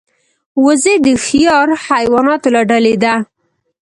[0.65, 3.13] وزې د هوښیار حیواناتو له ډلې ده